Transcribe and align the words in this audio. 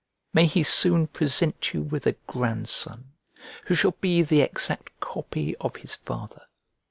May 0.33 0.47
he 0.47 0.63
soon 0.63 1.05
present 1.05 1.75
you 1.75 1.83
with 1.83 2.07
a 2.07 2.13
grandson, 2.25 3.11
who 3.67 3.75
shall 3.75 3.93
be 4.01 4.23
the 4.23 4.41
exact 4.41 4.99
copy 4.99 5.55
of 5.57 5.75
his 5.75 5.93
father! 5.93 6.47